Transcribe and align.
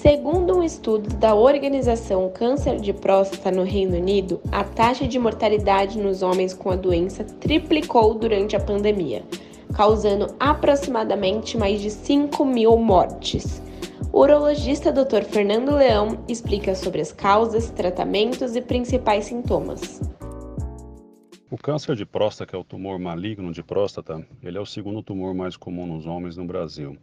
Segundo 0.00 0.56
um 0.56 0.62
estudo 0.62 1.14
da 1.16 1.34
organização 1.34 2.30
Câncer 2.30 2.80
de 2.80 2.90
Próstata 2.90 3.50
no 3.50 3.62
Reino 3.62 3.98
Unido, 3.98 4.40
a 4.50 4.64
taxa 4.64 5.06
de 5.06 5.18
mortalidade 5.18 5.98
nos 5.98 6.22
homens 6.22 6.54
com 6.54 6.70
a 6.70 6.74
doença 6.74 7.22
triplicou 7.22 8.14
durante 8.14 8.56
a 8.56 8.60
pandemia, 8.60 9.22
causando 9.74 10.34
aproximadamente 10.40 11.58
mais 11.58 11.82
de 11.82 11.90
5 11.90 12.42
mil 12.46 12.78
mortes. 12.78 13.60
O 14.10 14.20
urologista 14.20 14.90
Dr. 14.90 15.22
Fernando 15.24 15.76
Leão 15.76 16.24
explica 16.26 16.74
sobre 16.74 17.02
as 17.02 17.12
causas, 17.12 17.68
tratamentos 17.68 18.56
e 18.56 18.62
principais 18.62 19.26
sintomas. 19.26 20.00
O 21.50 21.58
câncer 21.58 21.94
de 21.94 22.06
próstata, 22.06 22.50
que 22.50 22.56
é 22.56 22.58
o 22.58 22.64
tumor 22.64 22.98
maligno 22.98 23.52
de 23.52 23.62
próstata, 23.62 24.26
ele 24.42 24.56
é 24.56 24.60
o 24.62 24.64
segundo 24.64 25.02
tumor 25.02 25.34
mais 25.34 25.58
comum 25.58 25.86
nos 25.86 26.06
homens 26.06 26.38
no 26.38 26.46
Brasil 26.46 26.96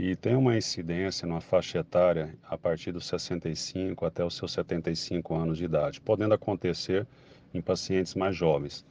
e 0.00 0.14
tem 0.14 0.36
uma 0.36 0.56
incidência 0.56 1.26
na 1.26 1.40
faixa 1.40 1.80
etária 1.80 2.32
a 2.44 2.56
partir 2.56 2.92
dos 2.92 3.04
65 3.06 4.06
até 4.06 4.24
os 4.24 4.36
seus 4.36 4.52
75 4.52 5.34
anos 5.34 5.58
de 5.58 5.64
idade, 5.64 6.00
podendo 6.00 6.34
acontecer 6.34 7.04
em 7.52 7.60
pacientes 7.60 8.14
mais 8.14 8.36
jovens. 8.36 8.86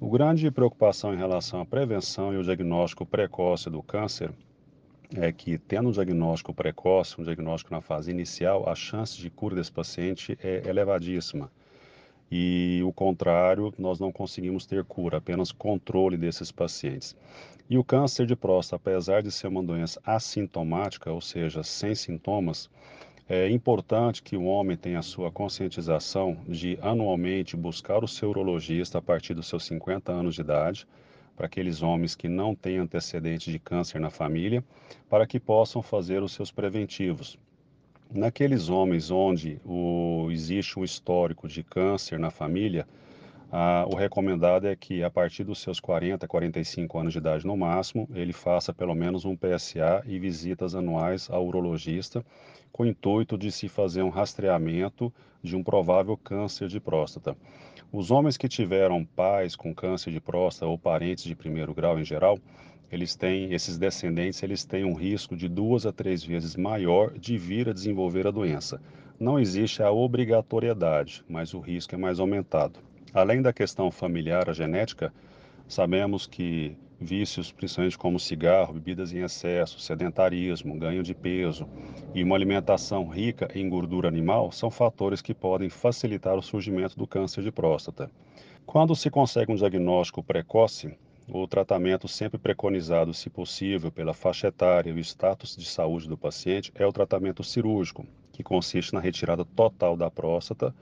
O 0.00 0.10
grande 0.10 0.50
preocupação 0.50 1.14
em 1.14 1.16
relação 1.16 1.60
à 1.60 1.64
prevenção 1.64 2.34
e 2.34 2.38
o 2.38 2.42
diagnóstico 2.42 3.06
precoce 3.06 3.70
do 3.70 3.84
câncer 3.84 4.32
é 5.14 5.30
que, 5.30 5.58
tendo 5.58 5.90
um 5.90 5.92
diagnóstico 5.92 6.52
precoce, 6.52 7.20
um 7.20 7.24
diagnóstico 7.24 7.72
na 7.72 7.80
fase 7.80 8.10
inicial, 8.10 8.68
a 8.68 8.74
chance 8.74 9.16
de 9.16 9.30
cura 9.30 9.54
desse 9.54 9.70
paciente 9.70 10.36
é 10.42 10.68
elevadíssima. 10.68 11.52
E 12.34 12.82
o 12.82 12.90
contrário, 12.94 13.74
nós 13.78 14.00
não 14.00 14.10
conseguimos 14.10 14.64
ter 14.64 14.82
cura, 14.84 15.18
apenas 15.18 15.52
controle 15.52 16.16
desses 16.16 16.50
pacientes. 16.50 17.14
E 17.68 17.76
o 17.76 17.84
câncer 17.84 18.24
de 18.24 18.34
próstata, 18.34 18.76
apesar 18.76 19.22
de 19.22 19.30
ser 19.30 19.48
uma 19.48 19.62
doença 19.62 20.00
assintomática, 20.02 21.12
ou 21.12 21.20
seja, 21.20 21.62
sem 21.62 21.94
sintomas, 21.94 22.70
é 23.28 23.50
importante 23.50 24.22
que 24.22 24.34
o 24.34 24.44
homem 24.44 24.78
tenha 24.78 25.00
a 25.00 25.02
sua 25.02 25.30
conscientização 25.30 26.38
de 26.48 26.78
anualmente 26.80 27.54
buscar 27.54 28.02
o 28.02 28.08
seu 28.08 28.30
urologista 28.30 28.96
a 28.96 29.02
partir 29.02 29.34
dos 29.34 29.46
seus 29.46 29.66
50 29.66 30.10
anos 30.10 30.34
de 30.34 30.40
idade, 30.40 30.86
para 31.36 31.44
aqueles 31.44 31.82
homens 31.82 32.14
que 32.14 32.30
não 32.30 32.54
têm 32.54 32.78
antecedente 32.78 33.52
de 33.52 33.58
câncer 33.58 34.00
na 34.00 34.08
família, 34.08 34.64
para 35.06 35.26
que 35.26 35.38
possam 35.38 35.82
fazer 35.82 36.22
os 36.22 36.32
seus 36.32 36.50
preventivos. 36.50 37.38
Naqueles 38.14 38.68
homens 38.68 39.10
onde 39.10 39.58
o, 39.64 40.28
existe 40.30 40.78
um 40.78 40.84
histórico 40.84 41.48
de 41.48 41.62
câncer 41.62 42.18
na 42.18 42.30
família, 42.30 42.86
o 43.88 43.94
recomendado 43.96 44.66
é 44.66 44.76
que 44.76 45.02
a 45.02 45.10
partir 45.10 45.44
dos 45.44 45.60
seus 45.60 45.80
40, 45.80 46.28
45 46.28 46.98
anos 46.98 47.12
de 47.14 47.18
idade 47.18 47.46
no 47.46 47.56
máximo, 47.56 48.06
ele 48.14 48.34
faça 48.34 48.70
pelo 48.70 48.94
menos 48.94 49.24
um 49.24 49.34
PSA 49.34 50.02
e 50.04 50.18
visitas 50.18 50.74
anuais 50.74 51.30
ao 51.30 51.46
urologista, 51.46 52.22
com 52.70 52.82
o 52.82 52.86
intuito 52.86 53.38
de 53.38 53.50
se 53.50 53.66
fazer 53.66 54.02
um 54.02 54.10
rastreamento 54.10 55.10
de 55.42 55.56
um 55.56 55.62
provável 55.62 56.14
câncer 56.14 56.68
de 56.68 56.78
próstata. 56.78 57.34
Os 57.90 58.10
homens 58.10 58.36
que 58.36 58.48
tiveram 58.48 59.06
pais 59.06 59.56
com 59.56 59.74
câncer 59.74 60.10
de 60.10 60.20
próstata 60.20 60.66
ou 60.66 60.78
parentes 60.78 61.24
de 61.24 61.34
primeiro 61.34 61.72
grau 61.72 61.98
em 61.98 62.04
geral, 62.04 62.38
eles 62.92 63.16
têm, 63.16 63.54
esses 63.54 63.78
descendentes, 63.78 64.42
eles 64.42 64.64
têm 64.64 64.84
um 64.84 64.92
risco 64.92 65.34
de 65.34 65.48
duas 65.48 65.86
a 65.86 65.92
três 65.92 66.22
vezes 66.22 66.54
maior 66.54 67.18
de 67.18 67.38
vir 67.38 67.70
a 67.70 67.72
desenvolver 67.72 68.26
a 68.26 68.30
doença. 68.30 68.78
Não 69.18 69.40
existe 69.40 69.82
a 69.82 69.90
obrigatoriedade, 69.90 71.24
mas 71.26 71.54
o 71.54 71.60
risco 71.60 71.94
é 71.94 71.98
mais 71.98 72.20
aumentado. 72.20 72.78
Além 73.14 73.40
da 73.40 73.50
questão 73.50 73.90
familiar, 73.90 74.50
a 74.50 74.52
genética, 74.52 75.10
sabemos 75.66 76.26
que 76.26 76.76
vícios, 77.00 77.50
principalmente 77.50 77.96
como 77.96 78.20
cigarro, 78.20 78.74
bebidas 78.74 79.12
em 79.12 79.22
excesso, 79.22 79.80
sedentarismo, 79.80 80.78
ganho 80.78 81.02
de 81.02 81.14
peso 81.14 81.66
e 82.14 82.22
uma 82.22 82.36
alimentação 82.36 83.08
rica 83.08 83.48
em 83.54 83.68
gordura 83.68 84.06
animal 84.06 84.52
são 84.52 84.70
fatores 84.70 85.22
que 85.22 85.34
podem 85.34 85.70
facilitar 85.70 86.36
o 86.36 86.42
surgimento 86.42 86.96
do 86.98 87.06
câncer 87.06 87.42
de 87.42 87.50
próstata. 87.50 88.10
Quando 88.66 88.94
se 88.94 89.10
consegue 89.10 89.50
um 89.50 89.56
diagnóstico 89.56 90.22
precoce, 90.22 90.94
o 91.34 91.46
tratamento 91.46 92.06
sempre 92.06 92.38
preconizado, 92.38 93.14
se 93.14 93.30
possível, 93.30 93.90
pela 93.90 94.12
faixa 94.12 94.48
etária 94.48 94.90
e 94.90 94.92
o 94.92 94.98
status 94.98 95.56
de 95.56 95.64
saúde 95.64 96.06
do 96.06 96.16
paciente 96.16 96.70
é 96.74 96.86
o 96.86 96.92
tratamento 96.92 97.42
cirúrgico, 97.42 98.06
que 98.32 98.42
consiste 98.42 98.92
na 98.92 99.00
retirada 99.00 99.42
total 99.42 99.96
da 99.96 100.10
próstata 100.10 100.74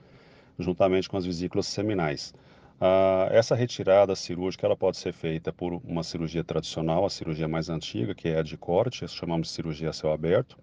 juntamente 0.59 1.09
com 1.09 1.15
as 1.15 1.25
vesículas 1.25 1.67
seminais. 1.67 2.33
Ah, 2.79 3.29
essa 3.31 3.55
retirada 3.55 4.13
cirúrgica 4.13 4.67
ela 4.67 4.75
pode 4.75 4.97
ser 4.97 5.13
feita 5.13 5.53
por 5.53 5.73
uma 5.85 6.03
cirurgia 6.03 6.43
tradicional, 6.43 7.05
a 7.05 7.09
cirurgia 7.09 7.47
mais 7.47 7.69
antiga, 7.69 8.13
que 8.13 8.27
é 8.27 8.39
a 8.39 8.43
de 8.43 8.57
corte, 8.57 9.07
chamamos 9.07 9.47
de 9.47 9.53
cirurgia 9.53 9.89
a 9.89 9.93
céu 9.93 10.11
aberto. 10.11 10.57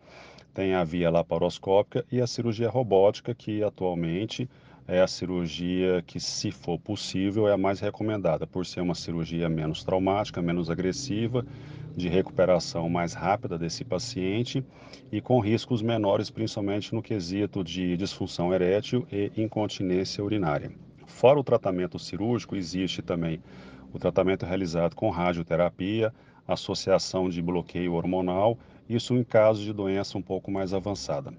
Tem 0.53 0.75
a 0.75 0.85
via 0.85 1.11
laparoscópica 1.11 2.05
e 2.13 2.21
a 2.21 2.27
cirurgia 2.27 2.69
robótica, 2.69 3.35
que 3.35 3.63
atualmente 3.63 4.51
é 4.89 5.03
a 5.03 5.07
cirurgia 5.07 6.03
que, 6.07 6.19
se 6.19 6.51
for 6.51 6.79
possível, 6.79 7.47
é 7.47 7.53
a 7.53 7.59
mais 7.59 7.79
recomendada, 7.79 8.47
por 8.47 8.65
ser 8.65 8.81
uma 8.81 8.95
cirurgia 8.95 9.47
menos 9.47 9.85
traumática, 9.85 10.41
menos 10.41 10.71
agressiva 10.71 11.45
de 11.95 12.09
recuperação 12.09 12.89
mais 12.89 13.13
rápida 13.13 13.59
desse 13.59 13.85
paciente 13.85 14.65
e 15.13 15.21
com 15.21 15.41
riscos 15.41 15.83
menores, 15.83 16.31
principalmente 16.31 16.95
no 16.95 17.03
quesito 17.03 17.63
de 17.63 17.99
disfunção 17.99 18.55
erétil 18.55 19.07
e 19.13 19.31
incontinência 19.37 20.25
urinária. 20.25 20.73
Fora 21.07 21.39
o 21.39 21.45
tratamento 21.45 21.99
cirúrgico, 21.99 22.57
existe 22.57 23.03
também 23.03 23.43
o 23.93 23.99
tratamento 23.99 24.47
realizado 24.47 24.95
com 24.95 25.11
radioterapia, 25.11 26.15
associação 26.47 27.29
de 27.29 27.43
bloqueio 27.43 27.93
hormonal, 27.93 28.59
isso 28.89 29.15
em 29.15 29.23
caso 29.23 29.63
de 29.63 29.73
doença 29.73 30.17
um 30.17 30.23
pouco 30.23 30.51
mais 30.51 30.73
avançada. 30.73 31.35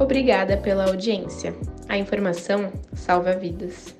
Obrigada 0.00 0.56
pela 0.56 0.86
audiência. 0.86 1.54
A 1.86 1.98
informação 1.98 2.72
salva 2.94 3.36
vidas. 3.36 3.99